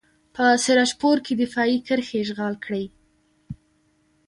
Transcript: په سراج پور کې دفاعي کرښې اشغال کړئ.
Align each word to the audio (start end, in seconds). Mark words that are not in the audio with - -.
په 0.35 0.43
سراج 0.63 0.91
پور 0.99 1.17
کې 1.25 1.33
دفاعي 1.43 1.77
کرښې 1.87 2.17
اشغال 2.23 2.53
کړئ. 2.63 2.85